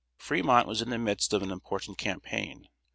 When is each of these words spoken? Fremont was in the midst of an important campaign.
Fremont 0.17 0.65
was 0.67 0.81
in 0.81 0.89
the 0.89 0.97
midst 0.97 1.31
of 1.31 1.43
an 1.43 1.51
important 1.51 1.99
campaign. 1.99 2.67